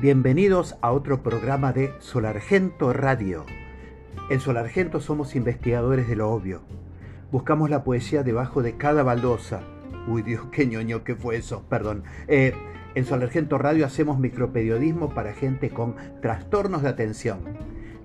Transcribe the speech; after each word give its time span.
Bienvenidos 0.00 0.76
a 0.80 0.92
otro 0.92 1.22
programa 1.22 1.74
de 1.74 1.92
Solargento 1.98 2.94
Radio. 2.94 3.44
En 4.30 4.40
Solargento 4.40 4.98
somos 4.98 5.36
investigadores 5.36 6.08
de 6.08 6.16
lo 6.16 6.30
obvio. 6.30 6.62
Buscamos 7.30 7.68
la 7.68 7.84
poesía 7.84 8.22
debajo 8.22 8.62
de 8.62 8.78
cada 8.78 9.02
baldosa. 9.02 9.60
Uy, 10.08 10.22
Dios, 10.22 10.46
qué 10.52 10.66
ñoño 10.66 11.04
que 11.04 11.16
fue 11.16 11.36
eso, 11.36 11.64
perdón. 11.68 12.04
Eh, 12.28 12.54
en 12.94 13.04
Solargento 13.04 13.58
Radio 13.58 13.84
hacemos 13.84 14.18
microperiodismo 14.18 15.10
para 15.10 15.34
gente 15.34 15.68
con 15.68 15.96
trastornos 16.22 16.80
de 16.80 16.88
atención. 16.88 17.40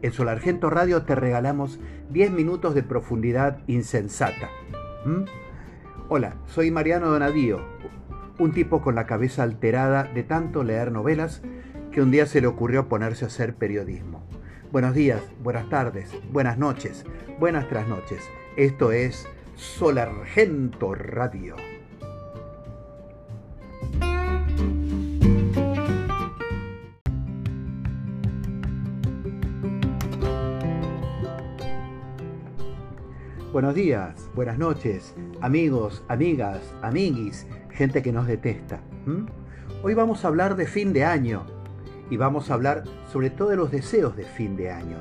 En 0.02 0.12
Solargento 0.12 0.70
Radio 0.70 1.03
te 1.03 1.16
regalamos 1.16 1.80
10 2.09 2.30
minutos 2.31 2.75
de 2.75 2.84
profundidad 2.84 3.59
insensata. 3.67 4.49
¿Mm? 5.05 5.23
Hola, 6.09 6.35
soy 6.45 6.71
Mariano 6.71 7.09
Donadío, 7.09 7.62
un 8.38 8.52
tipo 8.52 8.81
con 8.81 8.95
la 8.95 9.05
cabeza 9.05 9.43
alterada 9.43 10.03
de 10.03 10.23
tanto 10.23 10.66
leer 10.66 10.91
novelas 10.91 11.41
que 11.95 12.02
un 12.02 12.12
día 12.12 12.26
se 12.26 12.41
le 12.41 12.48
ocurrió 12.48 12.90
ponerse 12.90 13.23
a 13.23 13.30
hacer 13.30 13.55
periodismo. 13.55 14.22
Buenos 14.70 14.94
días, 14.94 15.22
buenas 15.41 15.70
tardes, 15.70 16.12
buenas 16.30 16.58
noches, 16.58 17.05
buenas 17.40 17.70
trasnoches. 17.70 18.22
Esto 18.58 18.91
es 18.91 19.26
Solargento 19.55 20.94
Radio. 20.94 21.55
Buenos 33.53 33.73
días, 33.73 34.30
buenas 34.36 34.58
noches, 34.58 35.16
amigos, 35.39 36.03
amigas, 36.09 36.59
amiguis, 36.81 37.48
gente 37.70 38.03
que 38.03 38.12
nos 38.12 38.28
detesta. 38.28 38.81
Hoy 39.81 39.94
vamos 39.94 40.25
a 40.25 40.28
hablar 40.28 40.58
de 40.58 40.67
fin 40.67 40.91
de 40.91 41.06
año, 41.06 41.55
y 42.09 42.17
vamos 42.17 42.50
a 42.50 42.53
hablar 42.53 42.84
sobre 43.11 43.30
todo 43.30 43.50
de 43.50 43.56
los 43.56 43.72
deseos 43.72 44.16
de 44.16 44.23
fin 44.23 44.56
de 44.56 44.72
año. 44.72 44.98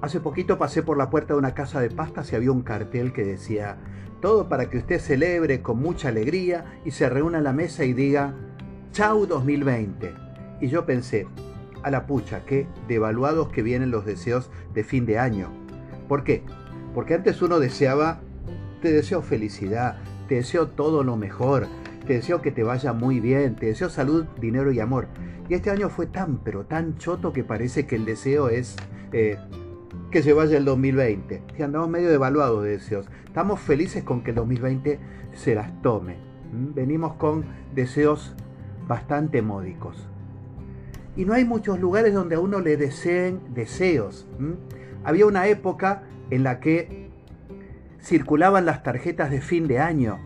Hace 0.00 0.20
poquito 0.20 0.58
pasé 0.58 0.82
por 0.82 0.98
la 0.98 1.10
puerta 1.10 1.34
de 1.34 1.38
una 1.38 1.54
casa 1.54 1.80
de 1.80 1.90
pastas 1.90 2.32
y 2.32 2.36
había 2.36 2.52
un 2.52 2.62
cartel 2.62 3.12
que 3.12 3.24
decía, 3.24 3.76
todo 4.20 4.48
para 4.48 4.68
que 4.68 4.78
usted 4.78 5.00
celebre 5.00 5.62
con 5.62 5.78
mucha 5.78 6.08
alegría 6.08 6.80
y 6.84 6.90
se 6.90 7.08
reúna 7.08 7.38
en 7.38 7.44
la 7.44 7.52
mesa 7.52 7.84
y 7.84 7.92
diga, 7.92 8.34
chau 8.92 9.26
2020. 9.26 10.14
Y 10.60 10.68
yo 10.68 10.86
pensé, 10.86 11.26
a 11.82 11.90
la 11.90 12.06
pucha, 12.06 12.44
qué 12.44 12.66
devaluados 12.88 13.48
que 13.48 13.62
vienen 13.62 13.90
los 13.90 14.04
deseos 14.04 14.50
de 14.74 14.84
fin 14.84 15.06
de 15.06 15.18
año. 15.18 15.48
¿Por 16.08 16.24
qué? 16.24 16.42
Porque 16.94 17.14
antes 17.14 17.42
uno 17.42 17.58
deseaba, 17.58 18.20
te 18.82 18.92
deseo 18.92 19.22
felicidad, 19.22 19.98
te 20.28 20.36
deseo 20.36 20.68
todo 20.68 21.04
lo 21.04 21.16
mejor, 21.16 21.68
te 22.06 22.14
deseo 22.14 22.40
que 22.40 22.52
te 22.52 22.62
vaya 22.62 22.92
muy 22.92 23.20
bien, 23.20 23.56
te 23.56 23.66
deseo 23.66 23.90
salud, 23.90 24.24
dinero 24.40 24.72
y 24.72 24.80
amor. 24.80 25.08
Y 25.48 25.54
este 25.54 25.70
año 25.70 25.88
fue 25.88 26.06
tan, 26.06 26.38
pero 26.38 26.64
tan 26.64 26.96
choto 26.98 27.32
que 27.32 27.44
parece 27.44 27.86
que 27.86 27.96
el 27.96 28.04
deseo 28.04 28.48
es 28.48 28.76
eh, 29.12 29.38
que 30.10 30.22
se 30.22 30.32
vaya 30.32 30.56
el 30.56 30.64
2020. 30.64 31.42
Y 31.58 31.62
andamos 31.62 31.88
medio 31.88 32.08
devaluados 32.08 32.64
de 32.64 32.70
deseos. 32.70 33.08
Estamos 33.26 33.60
felices 33.60 34.04
con 34.04 34.22
que 34.22 34.30
el 34.30 34.36
2020 34.36 34.98
se 35.34 35.54
las 35.54 35.82
tome. 35.82 36.16
Venimos 36.52 37.14
con 37.14 37.44
deseos 37.74 38.34
bastante 38.86 39.42
módicos. 39.42 40.08
Y 41.16 41.24
no 41.24 41.34
hay 41.34 41.44
muchos 41.44 41.80
lugares 41.80 42.14
donde 42.14 42.36
a 42.36 42.40
uno 42.40 42.60
le 42.60 42.76
deseen 42.76 43.40
deseos. 43.52 44.28
Había 45.04 45.26
una 45.26 45.46
época 45.48 46.02
en 46.30 46.42
la 46.44 46.60
que 46.60 47.10
circulaban 48.00 48.66
las 48.66 48.82
tarjetas 48.82 49.30
de 49.30 49.40
fin 49.40 49.66
de 49.66 49.80
año 49.80 50.18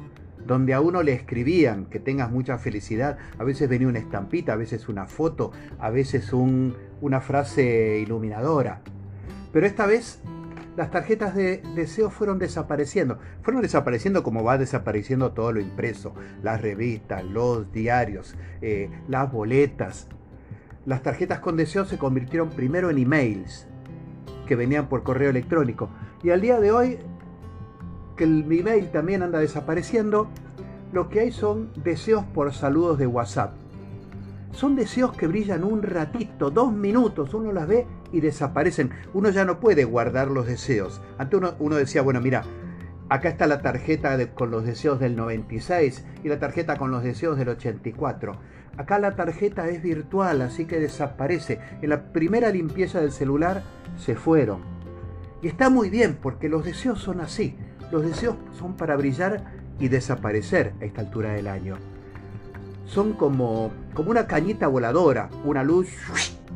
donde 0.50 0.74
a 0.74 0.80
uno 0.80 1.04
le 1.04 1.12
escribían 1.12 1.86
que 1.86 2.00
tengas 2.00 2.32
mucha 2.32 2.58
felicidad, 2.58 3.18
a 3.38 3.44
veces 3.44 3.68
venía 3.68 3.86
una 3.86 4.00
estampita, 4.00 4.54
a 4.54 4.56
veces 4.56 4.88
una 4.88 5.06
foto, 5.06 5.52
a 5.78 5.90
veces 5.90 6.32
una 6.32 7.20
frase 7.20 8.00
iluminadora. 8.00 8.82
Pero 9.52 9.64
esta 9.64 9.86
vez 9.86 10.20
las 10.76 10.90
tarjetas 10.90 11.36
de 11.36 11.62
deseo 11.76 12.10
fueron 12.10 12.40
desapareciendo. 12.40 13.20
Fueron 13.42 13.62
desapareciendo 13.62 14.24
como 14.24 14.42
va 14.42 14.58
desapareciendo 14.58 15.30
todo 15.30 15.52
lo 15.52 15.60
impreso, 15.60 16.16
las 16.42 16.60
revistas, 16.60 17.22
los 17.22 17.70
diarios, 17.70 18.34
eh, 18.60 18.90
las 19.06 19.30
boletas. 19.30 20.08
Las 20.84 21.04
tarjetas 21.04 21.38
con 21.38 21.56
deseo 21.56 21.84
se 21.84 21.96
convirtieron 21.96 22.50
primero 22.50 22.90
en 22.90 22.98
emails 22.98 23.68
que 24.48 24.56
venían 24.56 24.88
por 24.88 25.04
correo 25.04 25.30
electrónico. 25.30 25.90
Y 26.24 26.30
al 26.30 26.40
día 26.40 26.58
de 26.58 26.72
hoy 26.72 26.98
que 28.20 28.24
el 28.24 28.44
email 28.52 28.90
también 28.90 29.22
anda 29.22 29.38
desapareciendo, 29.38 30.28
lo 30.92 31.08
que 31.08 31.20
hay 31.20 31.32
son 31.32 31.70
deseos 31.82 32.22
por 32.34 32.52
saludos 32.52 32.98
de 32.98 33.06
WhatsApp. 33.06 33.54
Son 34.52 34.76
deseos 34.76 35.16
que 35.16 35.26
brillan 35.26 35.64
un 35.64 35.82
ratito, 35.82 36.50
dos 36.50 36.70
minutos, 36.70 37.32
uno 37.32 37.50
las 37.50 37.66
ve 37.66 37.86
y 38.12 38.20
desaparecen. 38.20 38.90
Uno 39.14 39.30
ya 39.30 39.46
no 39.46 39.58
puede 39.58 39.84
guardar 39.84 40.30
los 40.30 40.46
deseos. 40.46 41.00
Antes 41.16 41.40
uno, 41.58 41.76
decía, 41.76 42.02
bueno, 42.02 42.20
mira, 42.20 42.44
acá 43.08 43.30
está 43.30 43.46
la 43.46 43.62
tarjeta 43.62 44.18
con 44.34 44.50
los 44.50 44.66
deseos 44.66 45.00
del 45.00 45.16
96 45.16 46.04
y 46.22 46.28
la 46.28 46.38
tarjeta 46.38 46.76
con 46.76 46.90
los 46.90 47.02
deseos 47.02 47.38
del 47.38 47.48
84. 47.48 48.36
Acá 48.76 48.98
la 48.98 49.16
tarjeta 49.16 49.66
es 49.70 49.82
virtual, 49.82 50.42
así 50.42 50.66
que 50.66 50.78
desaparece. 50.78 51.58
En 51.80 51.88
la 51.88 52.12
primera 52.12 52.50
limpieza 52.50 53.00
del 53.00 53.12
celular 53.12 53.62
se 53.96 54.14
fueron. 54.14 54.60
Y 55.40 55.48
está 55.48 55.70
muy 55.70 55.88
bien 55.88 56.18
porque 56.20 56.50
los 56.50 56.66
deseos 56.66 57.00
son 57.00 57.22
así. 57.22 57.56
Los 57.90 58.04
deseos 58.04 58.36
son 58.52 58.74
para 58.74 58.96
brillar 58.96 59.44
y 59.78 59.88
desaparecer 59.88 60.74
a 60.80 60.84
esta 60.84 61.00
altura 61.00 61.32
del 61.32 61.48
año. 61.48 61.76
Son 62.84 63.14
como, 63.14 63.70
como 63.94 64.10
una 64.10 64.26
cañita 64.26 64.68
voladora, 64.68 65.30
una 65.44 65.64
luz 65.64 65.88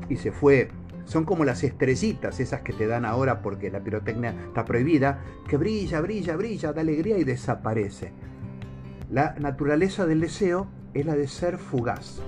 y 0.09 0.17
se 0.17 0.33
fue. 0.33 0.71
Son 1.05 1.25
como 1.25 1.45
las 1.45 1.62
estrellitas, 1.65 2.41
esas 2.41 2.62
que 2.62 2.72
te 2.72 2.87
dan 2.87 3.05
ahora 3.05 3.43
porque 3.43 3.71
la 3.71 3.81
pirotecnia 3.81 4.34
está 4.47 4.65
prohibida, 4.65 5.21
que 5.49 5.56
brilla, 5.56 6.00
brilla, 6.00 6.37
brilla, 6.37 6.72
da 6.72 6.81
alegría 6.81 7.19
y 7.19 7.25
desaparece. 7.25 8.12
La 9.11 9.34
naturaleza 9.39 10.06
del 10.06 10.21
deseo 10.21 10.66
es 10.95 11.05
la 11.05 11.15
de 11.15 11.28
ser 11.28 11.59
fugaz, 11.59 12.22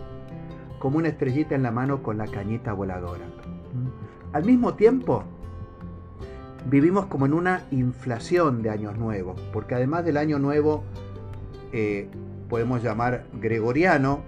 como 0.78 0.98
una 0.98 1.08
estrellita 1.08 1.54
en 1.54 1.62
la 1.62 1.70
mano 1.70 2.02
con 2.02 2.18
la 2.18 2.26
cañita 2.26 2.74
voladora. 2.74 3.24
Al 4.32 4.44
mismo 4.44 4.74
tiempo, 4.74 5.24
vivimos 6.68 7.06
como 7.06 7.26
en 7.26 7.32
una 7.32 7.62
inflación 7.70 8.62
de 8.62 8.70
años 8.70 8.96
nuevos, 8.98 9.40
porque 9.52 9.74
además 9.74 10.04
del 10.04 10.16
año 10.16 10.38
nuevo, 10.38 10.84
eh, 11.72 12.08
podemos 12.48 12.82
llamar 12.82 13.26
gregoriano, 13.40 14.20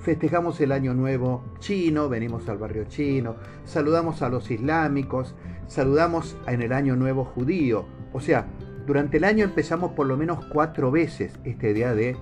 festejamos 0.00 0.60
el 0.60 0.72
año 0.72 0.94
nuevo 0.94 1.44
chino, 1.58 2.08
venimos 2.08 2.48
al 2.48 2.58
barrio 2.58 2.84
chino, 2.84 3.36
saludamos 3.64 4.22
a 4.22 4.28
los 4.28 4.50
islámicos, 4.50 5.34
saludamos 5.66 6.36
en 6.46 6.62
el 6.62 6.72
año 6.72 6.96
nuevo 6.96 7.24
judío, 7.24 7.84
o 8.12 8.20
sea, 8.20 8.46
durante 8.86 9.18
el 9.18 9.24
año 9.24 9.44
empezamos 9.44 9.92
por 9.92 10.06
lo 10.06 10.16
menos 10.16 10.42
cuatro 10.46 10.90
veces 10.90 11.38
esta 11.44 11.68
idea 11.68 11.94
de 11.94 12.16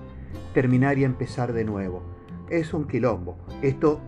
terminar 0.53 0.97
y 0.97 1.05
empezar 1.05 1.53
de 1.53 1.63
nuevo. 1.63 2.03
Es 2.49 2.73
un 2.73 2.87
quilombo. 2.87 3.37
Esto 3.61 4.01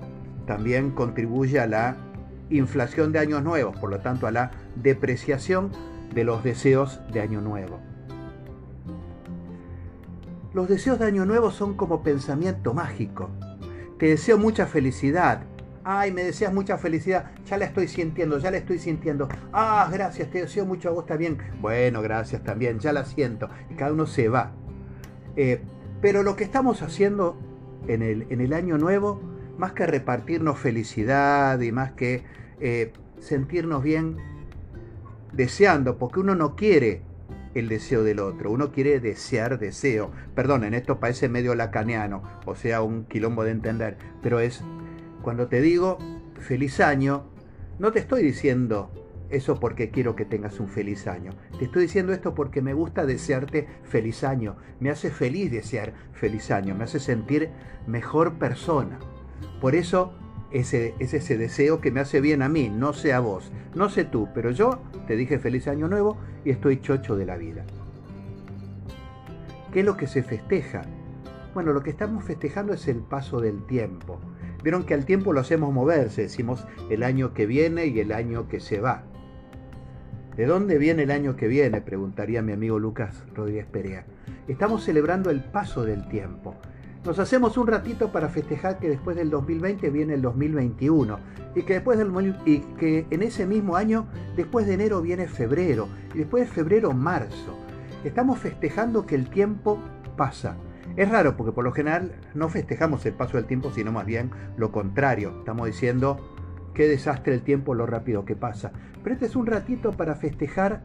también 0.45 0.91
contribuye 0.91 1.59
a 1.59 1.67
la 1.67 2.08
inflación 2.49 3.11
de 3.11 3.19
años 3.19 3.43
nuevos, 3.43 3.77
por 3.77 3.89
lo 3.89 3.99
tanto 3.99 4.27
a 4.27 4.31
la 4.31 4.51
depreciación 4.75 5.71
de 6.13 6.23
los 6.23 6.43
deseos 6.43 6.99
de 7.11 7.21
año 7.21 7.41
nuevo. 7.41 7.79
Los 10.53 10.67
deseos 10.67 10.97
de 10.97 11.05
año 11.05 11.25
nuevo 11.25 11.51
son 11.51 11.75
como 11.75 12.01
pensamiento 12.01 12.73
mágico. 12.73 13.29
Te 13.99 14.07
deseo 14.07 14.37
mucha 14.37 14.65
felicidad. 14.65 15.43
Ay, 15.83 16.11
me 16.11 16.23
deseas 16.23 16.53
mucha 16.53 16.77
felicidad. 16.77 17.31
Ya 17.45 17.57
la 17.57 17.65
estoy 17.65 17.87
sintiendo, 17.87 18.39
ya 18.39 18.49
la 18.49 18.57
estoy 18.57 18.79
sintiendo. 18.79 19.29
Ah, 19.53 19.87
gracias, 19.91 20.29
te 20.31 20.41
deseo 20.41 20.65
mucho 20.65 20.89
a 20.89 20.91
vos 20.91 21.05
también. 21.05 21.37
Bueno, 21.61 22.01
gracias 22.01 22.43
también, 22.43 22.79
ya 22.79 22.93
la 22.93 23.05
siento. 23.05 23.47
Y 23.69 23.75
cada 23.75 23.93
uno 23.93 24.07
se 24.07 24.27
va. 24.27 24.51
Eh, 25.35 25.61
pero 26.01 26.23
lo 26.23 26.35
que 26.35 26.45
estamos 26.45 26.81
haciendo 26.81 27.37
en 27.87 28.01
el, 28.01 28.25
en 28.29 28.41
el 28.41 28.53
año 28.53 28.77
nuevo, 28.77 29.21
más 29.59 29.73
que 29.73 29.85
repartirnos 29.85 30.57
felicidad 30.57 31.59
y 31.59 31.71
más 31.71 31.91
que 31.91 32.23
eh, 32.61 32.93
sentirnos 33.19 33.83
bien 33.83 34.17
deseando, 35.33 35.97
porque 35.97 36.21
uno 36.21 36.33
no 36.33 36.55
quiere 36.55 37.01
el 37.53 37.67
deseo 37.67 38.03
del 38.03 38.19
otro, 38.19 38.51
uno 38.51 38.71
quiere 38.71 39.01
desear 39.01 39.59
deseo. 39.59 40.11
Perdón, 40.33 40.63
en 40.63 40.73
esto 40.73 40.99
parece 40.99 41.27
medio 41.27 41.55
lacaniano, 41.55 42.23
o 42.45 42.55
sea, 42.55 42.81
un 42.81 43.03
quilombo 43.03 43.43
de 43.43 43.51
entender, 43.51 43.97
pero 44.23 44.39
es 44.39 44.63
cuando 45.21 45.47
te 45.47 45.59
digo 45.59 45.97
feliz 46.39 46.79
año, 46.79 47.25
no 47.79 47.91
te 47.91 47.99
estoy 47.99 48.23
diciendo 48.23 48.89
eso 49.29 49.59
porque 49.59 49.91
quiero 49.91 50.15
que 50.15 50.25
tengas 50.25 50.59
un 50.61 50.69
feliz 50.69 51.05
año. 51.05 51.33
Te 51.59 51.65
estoy 51.65 51.83
diciendo 51.83 52.13
esto 52.13 52.33
porque 52.33 52.61
me 52.61 52.73
gusta 52.73 53.05
desearte 53.05 53.67
feliz 53.83 54.23
año. 54.23 54.55
Me 54.79 54.89
hace 54.89 55.11
feliz 55.11 55.51
desear 55.51 55.93
feliz 56.13 56.49
año. 56.49 56.75
Me 56.75 56.85
hace 56.85 56.99
sentir 56.99 57.49
mejor 57.85 58.39
persona. 58.39 58.97
Por 59.61 59.75
eso 59.75 60.13
ese, 60.51 60.95
es 60.99 61.13
ese 61.13 61.37
deseo 61.37 61.81
que 61.81 61.91
me 61.91 61.99
hace 61.99 62.21
bien 62.21 62.41
a 62.41 62.49
mí, 62.49 62.69
no 62.69 62.93
sé 62.93 63.13
a 63.13 63.19
vos, 63.19 63.51
no 63.75 63.89
sé 63.89 64.05
tú, 64.05 64.29
pero 64.33 64.51
yo 64.51 64.81
te 65.07 65.15
dije 65.15 65.39
feliz 65.39 65.67
año 65.67 65.87
nuevo 65.87 66.17
y 66.45 66.51
estoy 66.51 66.79
chocho 66.79 67.15
de 67.15 67.25
la 67.25 67.37
vida. 67.37 67.65
¿Qué 69.71 69.81
es 69.81 69.85
lo 69.85 69.97
que 69.97 70.07
se 70.07 70.23
festeja 70.23 70.81
Bueno, 71.53 71.73
lo 71.73 71.81
que 71.81 71.91
estamos 71.91 72.23
festejando 72.23 72.73
es 72.73 72.87
el 72.87 72.97
paso 72.97 73.39
del 73.39 73.65
tiempo. 73.65 74.19
Vieron 74.63 74.83
que 74.83 74.93
al 74.93 75.05
tiempo 75.05 75.33
lo 75.33 75.39
hacemos 75.39 75.73
moverse, 75.73 76.23
decimos 76.23 76.65
el 76.89 77.03
año 77.03 77.33
que 77.33 77.45
viene 77.45 77.85
y 77.85 77.99
el 77.99 78.11
año 78.11 78.47
que 78.47 78.59
se 78.59 78.79
va. 78.79 79.03
¿De 80.35 80.45
dónde 80.45 80.77
viene 80.77 81.03
el 81.03 81.11
año 81.11 81.35
que 81.35 81.47
viene? 81.47 81.81
Preguntaría 81.81 82.41
mi 82.41 82.53
amigo 82.53 82.79
Lucas 82.79 83.25
Rodríguez 83.35 83.65
Perea. 83.65 84.05
Estamos 84.47 84.83
celebrando 84.83 85.29
el 85.29 85.43
paso 85.43 85.83
del 85.83 86.07
tiempo. 86.07 86.55
Nos 87.05 87.17
hacemos 87.19 87.57
un 87.57 87.67
ratito 87.67 88.11
para 88.11 88.29
festejar 88.29 88.79
que 88.79 88.89
después 88.89 89.15
del 89.15 89.29
2020 89.29 89.89
viene 89.89 90.15
el 90.15 90.21
2021 90.21 91.17
y 91.55 91.63
que 91.63 91.73
después 91.73 91.97
del 91.97 92.35
y 92.45 92.59
que 92.77 93.07
en 93.09 93.23
ese 93.23 93.45
mismo 93.45 93.75
año, 93.75 94.07
después 94.35 94.67
de 94.67 94.73
enero 94.73 95.01
viene 95.01 95.27
febrero 95.27 95.87
y 96.13 96.19
después 96.19 96.47
de 96.47 96.53
febrero 96.53 96.91
marzo. 96.93 97.57
Estamos 98.03 98.39
festejando 98.39 99.05
que 99.05 99.15
el 99.15 99.29
tiempo 99.29 99.79
pasa 100.17 100.55
es 100.99 101.09
raro 101.09 101.37
porque 101.37 101.51
por 101.51 101.63
lo 101.63 101.71
general 101.71 102.11
no 102.33 102.49
festejamos 102.49 103.05
el 103.05 103.13
paso 103.13 103.37
del 103.37 103.45
tiempo, 103.45 103.71
sino 103.71 103.91
más 103.91 104.05
bien 104.05 104.31
lo 104.57 104.71
contrario. 104.71 105.33
Estamos 105.39 105.67
diciendo 105.67 106.35
qué 106.73 106.87
desastre 106.87 107.33
el 107.33 107.41
tiempo, 107.41 107.73
lo 107.73 107.85
rápido 107.85 108.25
que 108.25 108.35
pasa. 108.35 108.71
Pero 109.03 109.13
este 109.13 109.25
es 109.25 109.35
un 109.35 109.45
ratito 109.45 109.93
para 109.93 110.15
festejar 110.15 110.81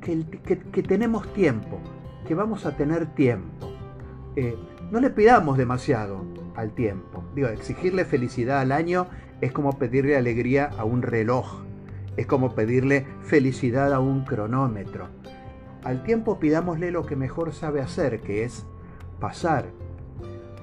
que, 0.00 0.82
tenemos 0.82 1.32
tiempo, 1.32 1.78
que 2.26 2.34
vamos 2.34 2.66
a 2.66 2.76
tener 2.76 3.06
tiempo. 3.14 3.70
Eh, 4.36 4.56
no 4.94 5.00
le 5.00 5.10
pidamos 5.10 5.58
demasiado 5.58 6.24
al 6.54 6.70
tiempo. 6.70 7.24
Digo, 7.34 7.48
exigirle 7.48 8.04
felicidad 8.04 8.60
al 8.60 8.70
año 8.70 9.08
es 9.40 9.50
como 9.50 9.76
pedirle 9.76 10.16
alegría 10.16 10.70
a 10.78 10.84
un 10.84 11.02
reloj. 11.02 11.64
Es 12.16 12.28
como 12.28 12.54
pedirle 12.54 13.04
felicidad 13.22 13.92
a 13.92 13.98
un 13.98 14.24
cronómetro. 14.24 15.08
Al 15.82 16.04
tiempo 16.04 16.38
pidámosle 16.38 16.92
lo 16.92 17.04
que 17.04 17.16
mejor 17.16 17.52
sabe 17.52 17.80
hacer, 17.80 18.20
que 18.20 18.44
es 18.44 18.66
pasar. 19.18 19.66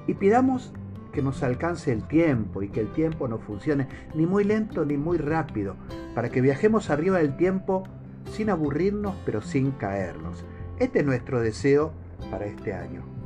Y 0.06 0.14
pidamos 0.14 0.72
que 1.12 1.20
nos 1.20 1.42
alcance 1.42 1.92
el 1.92 2.08
tiempo 2.08 2.62
y 2.62 2.70
que 2.70 2.80
el 2.80 2.90
tiempo 2.90 3.28
no 3.28 3.36
funcione 3.36 3.86
ni 4.14 4.24
muy 4.24 4.44
lento 4.44 4.86
ni 4.86 4.96
muy 4.96 5.18
rápido, 5.18 5.76
para 6.14 6.30
que 6.30 6.40
viajemos 6.40 6.88
arriba 6.88 7.18
del 7.18 7.36
tiempo 7.36 7.82
sin 8.30 8.48
aburrirnos 8.48 9.14
pero 9.26 9.42
sin 9.42 9.72
caernos. 9.72 10.42
Este 10.78 11.00
es 11.00 11.04
nuestro 11.04 11.38
deseo 11.42 11.92
para 12.30 12.46
este 12.46 12.72
año. 12.72 13.21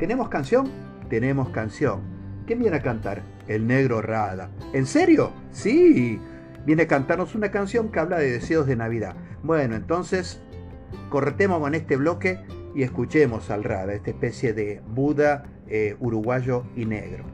¿Tenemos 0.00 0.30
canción? 0.30 0.66
Tenemos 1.10 1.50
canción. 1.50 2.00
¿Quién 2.46 2.58
viene 2.60 2.78
a 2.78 2.82
cantar? 2.82 3.22
El 3.46 3.66
negro 3.66 4.00
Rada. 4.00 4.48
¿En 4.72 4.86
serio? 4.86 5.30
Sí. 5.52 6.18
Viene 6.64 6.84
a 6.84 6.88
cantarnos 6.88 7.34
una 7.34 7.50
canción 7.50 7.92
que 7.92 8.00
habla 8.00 8.16
de 8.16 8.30
deseos 8.30 8.66
de 8.66 8.76
Navidad. 8.76 9.14
Bueno, 9.42 9.76
entonces, 9.76 10.40
corretemos 11.10 11.60
con 11.60 11.74
este 11.74 11.96
bloque 11.96 12.40
y 12.74 12.82
escuchemos 12.82 13.50
al 13.50 13.62
Rada, 13.62 13.92
esta 13.92 14.08
especie 14.08 14.54
de 14.54 14.80
Buda 14.88 15.44
eh, 15.68 15.96
uruguayo 16.00 16.64
y 16.74 16.86
negro. 16.86 17.24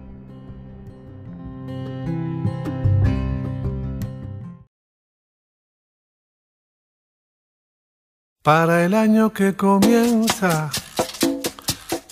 Para 8.43 8.85
el 8.85 8.95
año 8.95 9.33
que 9.33 9.55
comienza, 9.55 10.71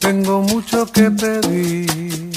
tengo 0.04 0.42
mucho 0.42 0.84
que 0.84 1.10
pedir. 1.10 2.30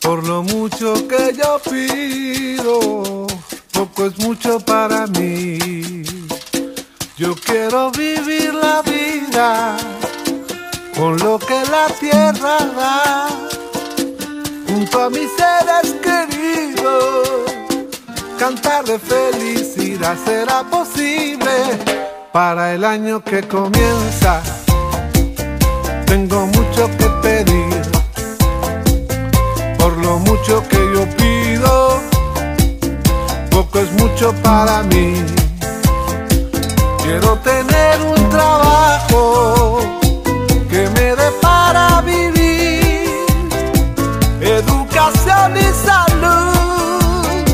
Por 0.00 0.26
lo 0.26 0.42
mucho 0.42 0.94
que 1.06 1.36
yo 1.36 1.60
pido, 1.70 3.26
poco 3.70 4.06
es 4.06 4.18
mucho 4.18 4.58
para 4.58 5.06
mí. 5.08 6.02
Yo 7.18 7.34
quiero 7.34 7.90
vivir 7.90 8.54
la 8.54 8.80
vida 8.80 9.76
con 10.96 11.18
lo 11.18 11.38
que 11.38 11.62
la 11.70 11.86
tierra 12.00 12.56
da, 12.78 13.28
junto 14.66 15.02
a 15.02 15.10
mis 15.10 15.30
seres 15.36 15.94
queridos. 16.02 17.52
Cantar 18.38 18.86
de 18.86 18.98
felicidad 18.98 20.16
será 20.24 20.64
posible 20.64 21.52
para 22.32 22.72
el 22.72 22.84
año 22.84 23.22
que 23.22 23.42
comienza. 23.42 24.61
Mucho 30.42 30.68
que 30.68 30.76
yo 30.92 31.06
pido, 31.16 32.00
poco 33.50 33.78
es 33.78 33.92
mucho 33.92 34.34
para 34.42 34.82
mí. 34.82 35.14
Quiero 37.04 37.38
tener 37.38 38.00
un 38.02 38.28
trabajo 38.28 39.78
que 40.68 40.88
me 40.96 41.14
dé 41.14 41.30
para 41.40 42.00
vivir, 42.00 43.24
educación 44.40 45.56
y 45.56 45.86
salud. 45.86 47.44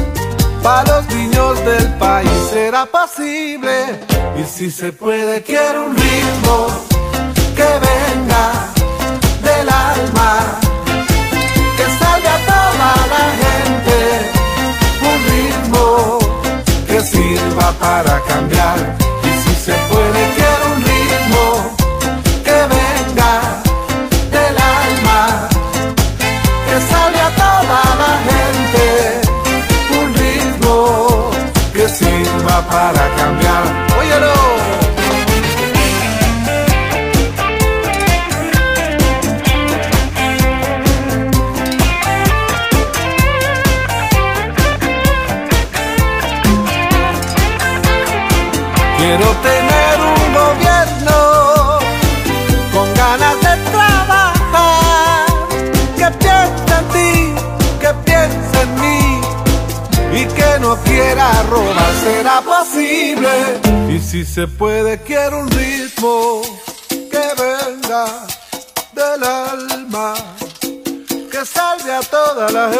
Para 0.63 0.85
los 0.85 1.09
niños 1.15 1.63
del 1.67 1.93
país 1.99 2.31
será 2.51 2.87
posible 2.87 4.01
y 4.41 4.45
si 4.45 4.71
se 4.71 4.93
puede 4.93 5.43
quiero 5.43 5.85
un 5.87 5.95
ritmo 5.95 6.98
para 32.71 33.17
cambiar. 33.17 33.48
Robar. 61.15 61.95
Será 62.03 62.41
posible 62.41 63.29
y 63.89 63.99
si 63.99 64.25
se 64.25 64.47
puede 64.47 65.01
quiero 65.03 65.41
un 65.41 65.51
ritmo 65.51 66.43
que 66.89 67.27
venga 67.43 68.27
del 68.93 69.25
alma, 69.25 70.15
que 71.31 71.45
salve 71.45 71.93
a 71.93 72.01
toda 72.01 72.51
la 72.51 72.71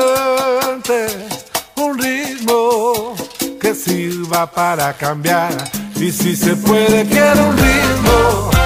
gente, 0.63 1.29
un 1.77 1.99
ritmo 1.99 3.15
que 3.61 3.75
sirva 3.75 4.51
para 4.51 4.93
cambiar 4.95 5.53
y 5.97 6.13
si 6.13 6.37
se 6.37 6.55
puede, 6.57 7.07
quiero 7.07 7.49
un 7.49 7.57
ritmo 7.57 8.58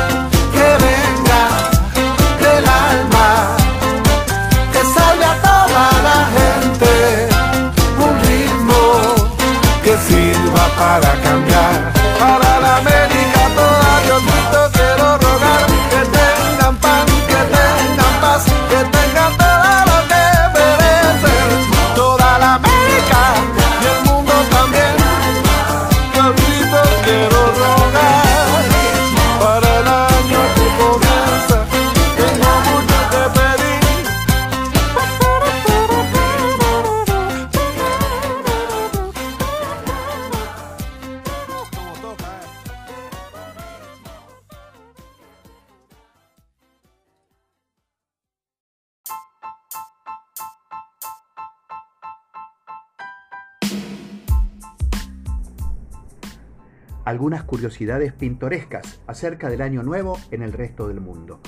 algunas 57.05 57.43
curiosidades 57.43 58.13
pintorescas 58.13 59.01
acerca 59.07 59.51
del 59.51 59.63
Año 59.63 59.83
Nuevo 59.83 60.19
en 60.31 60.43
el 60.43 60.53
resto 60.53 60.89
del 60.89 61.01
mundo. 61.01 61.41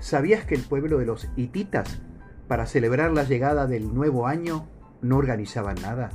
¿Sabías 0.00 0.44
que 0.44 0.54
el 0.54 0.62
pueblo 0.62 0.98
de 0.98 1.06
los 1.06 1.28
hititas, 1.36 2.00
para 2.48 2.66
celebrar 2.66 3.12
la 3.12 3.22
llegada 3.22 3.66
del 3.66 3.94
nuevo 3.94 4.26
año, 4.26 4.66
no 5.00 5.16
organizaban 5.16 5.76
nada? 5.80 6.10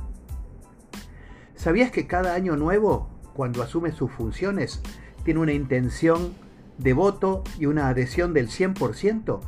¿Sabías 1.54 1.90
que 1.90 2.06
cada 2.06 2.34
año 2.34 2.56
nuevo, 2.56 3.08
cuando 3.34 3.62
asume 3.62 3.92
sus 3.92 4.10
funciones, 4.10 4.82
tiene 5.24 5.40
una 5.40 5.52
intención 5.52 6.34
de 6.76 6.92
voto 6.92 7.42
y 7.58 7.66
una 7.66 7.88
adhesión 7.88 8.34
del 8.34 8.48
100%, 8.48 9.40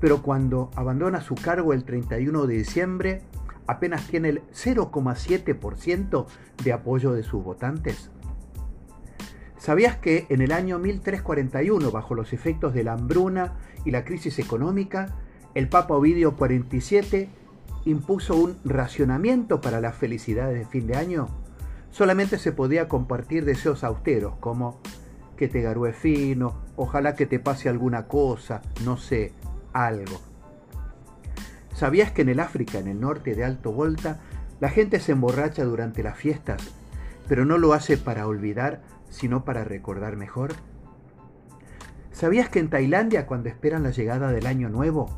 pero 0.00 0.22
cuando 0.22 0.70
abandona 0.76 1.20
su 1.20 1.34
cargo 1.34 1.72
el 1.72 1.84
31 1.84 2.46
de 2.46 2.54
diciembre, 2.54 3.22
apenas 3.66 4.06
tiene 4.06 4.28
el 4.28 4.42
0,7% 4.52 6.26
de 6.62 6.72
apoyo 6.72 7.12
de 7.12 7.22
sus 7.22 7.42
votantes? 7.42 8.10
¿Sabías 9.58 9.96
que 9.96 10.26
en 10.28 10.40
el 10.40 10.52
año 10.52 10.78
1341, 10.78 11.90
bajo 11.90 12.14
los 12.14 12.32
efectos 12.32 12.74
de 12.74 12.84
la 12.84 12.92
hambruna 12.92 13.54
y 13.84 13.90
la 13.90 14.04
crisis 14.04 14.38
económica, 14.38 15.16
el 15.54 15.68
Papa 15.68 15.94
Ovidio 15.94 16.36
47 16.36 17.28
impuso 17.84 18.36
un 18.36 18.56
racionamiento 18.64 19.60
para 19.60 19.80
las 19.80 19.96
felicidades 19.96 20.58
de 20.58 20.64
fin 20.64 20.86
de 20.86 20.96
año? 20.96 21.28
Solamente 21.90 22.38
se 22.38 22.52
podía 22.52 22.88
compartir 22.88 23.44
deseos 23.44 23.82
austeros 23.82 24.34
como 24.38 24.80
que 25.36 25.48
te 25.48 25.62
garúe 25.62 25.92
fino, 25.92 26.62
ojalá 26.76 27.14
que 27.14 27.26
te 27.26 27.40
pase 27.40 27.68
alguna 27.68 28.06
cosa, 28.06 28.62
no 28.84 28.96
sé, 28.96 29.32
algo. 29.72 30.20
¿Sabías 31.74 32.12
que 32.12 32.22
en 32.22 32.28
el 32.28 32.40
África, 32.40 32.78
en 32.78 32.88
el 32.88 33.00
norte 33.00 33.34
de 33.34 33.44
Alto 33.44 33.72
Volta, 33.72 34.20
la 34.60 34.68
gente 34.68 35.00
se 35.00 35.12
emborracha 35.12 35.64
durante 35.64 36.02
las 36.02 36.16
fiestas, 36.16 36.62
pero 37.28 37.44
no 37.44 37.58
lo 37.58 37.72
hace 37.72 37.96
para 37.96 38.26
olvidar, 38.26 38.82
sino 39.10 39.44
para 39.44 39.64
recordar 39.64 40.16
mejor? 40.16 40.52
¿Sabías 42.12 42.48
que 42.48 42.58
en 42.58 42.70
Tailandia, 42.70 43.26
cuando 43.26 43.48
esperan 43.48 43.84
la 43.84 43.90
llegada 43.90 44.32
del 44.32 44.46
año 44.46 44.68
nuevo, 44.68 45.08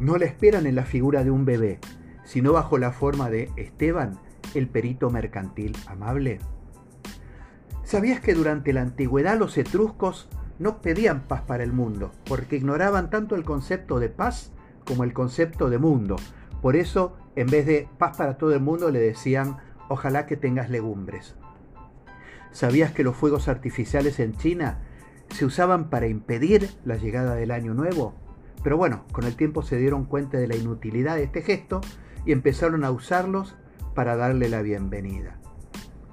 no 0.00 0.16
la 0.16 0.24
esperan 0.24 0.66
en 0.66 0.74
la 0.74 0.84
figura 0.84 1.24
de 1.24 1.30
un 1.30 1.44
bebé, 1.44 1.78
sino 2.24 2.52
bajo 2.52 2.78
la 2.78 2.92
forma 2.92 3.30
de 3.30 3.50
Esteban, 3.56 4.18
el 4.54 4.68
perito 4.68 5.10
mercantil 5.10 5.76
amable? 5.86 6.38
¿Sabías 7.84 8.20
que 8.20 8.34
durante 8.34 8.72
la 8.72 8.82
antigüedad 8.82 9.38
los 9.38 9.56
etruscos 9.58 10.28
no 10.58 10.80
pedían 10.82 11.22
paz 11.22 11.42
para 11.42 11.64
el 11.64 11.72
mundo, 11.72 12.12
porque 12.26 12.56
ignoraban 12.56 13.10
tanto 13.10 13.34
el 13.34 13.44
concepto 13.44 13.98
de 13.98 14.08
paz 14.08 14.52
como 14.84 15.04
el 15.04 15.12
concepto 15.12 15.70
de 15.70 15.78
mundo? 15.78 16.16
Por 16.60 16.76
eso, 16.76 17.16
en 17.36 17.46
vez 17.46 17.66
de 17.66 17.88
paz 17.98 18.16
para 18.16 18.36
todo 18.36 18.52
el 18.52 18.60
mundo, 18.60 18.90
le 18.90 19.00
decían, 19.00 19.58
ojalá 19.88 20.26
que 20.26 20.36
tengas 20.36 20.70
legumbres. 20.70 21.34
¿Sabías 22.52 22.92
que 22.92 23.04
los 23.04 23.16
fuegos 23.16 23.48
artificiales 23.48 24.20
en 24.20 24.36
China 24.36 24.80
se 25.30 25.44
usaban 25.44 25.90
para 25.90 26.08
impedir 26.08 26.70
la 26.84 26.96
llegada 26.96 27.34
del 27.34 27.50
año 27.50 27.74
nuevo? 27.74 28.14
Pero 28.62 28.76
bueno, 28.76 29.04
con 29.12 29.24
el 29.24 29.36
tiempo 29.36 29.62
se 29.62 29.76
dieron 29.76 30.04
cuenta 30.04 30.38
de 30.38 30.48
la 30.48 30.56
inutilidad 30.56 31.16
de 31.16 31.24
este 31.24 31.42
gesto 31.42 31.80
y 32.26 32.32
empezaron 32.32 32.84
a 32.84 32.90
usarlos 32.90 33.56
para 33.94 34.16
darle 34.16 34.48
la 34.48 34.62
bienvenida. 34.62 35.38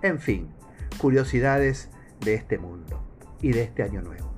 En 0.02 0.20
fin, 0.20 0.50
curiosidades 0.98 1.90
de 2.22 2.36
este 2.36 2.58
mundo 2.58 3.02
y 3.42 3.52
de 3.52 3.64
este 3.64 3.84
año 3.84 4.02
nuevo. 4.02 4.35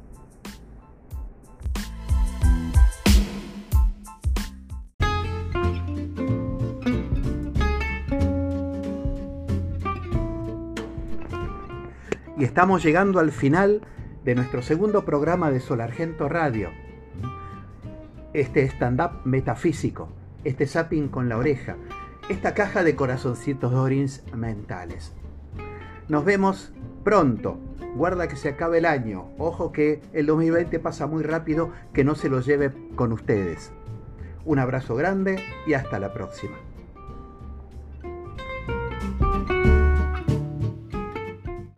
Y 12.37 12.43
estamos 12.43 12.83
llegando 12.83 13.19
al 13.19 13.31
final 13.31 13.81
de 14.23 14.35
nuestro 14.35 14.61
segundo 14.61 15.05
programa 15.05 15.49
de 15.49 15.59
Solargento 15.59 16.29
Radio. 16.29 16.69
Este 18.33 18.63
stand-up 18.65 19.21
metafísico, 19.25 20.09
este 20.43 20.67
zapping 20.67 21.07
con 21.07 21.29
la 21.29 21.37
oreja, 21.37 21.77
esta 22.29 22.53
caja 22.53 22.83
de 22.83 22.95
corazoncitos 22.95 23.71
dorins 23.71 24.23
mentales. 24.35 25.13
Nos 26.09 26.25
vemos 26.25 26.73
pronto. 27.03 27.57
Guarda 27.95 28.27
que 28.27 28.35
se 28.35 28.49
acabe 28.49 28.77
el 28.77 28.85
año. 28.85 29.29
Ojo 29.39 29.71
que 29.71 30.01
el 30.13 30.27
2020 30.27 30.77
pasa 30.79 31.07
muy 31.07 31.23
rápido, 31.23 31.71
que 31.91 32.03
no 32.03 32.13
se 32.13 32.29
lo 32.29 32.41
lleve 32.41 32.71
con 32.95 33.13
ustedes. 33.13 33.71
Un 34.45 34.59
abrazo 34.59 34.95
grande 34.95 35.39
y 35.65 35.73
hasta 35.73 35.97
la 35.97 36.13
próxima. 36.13 36.66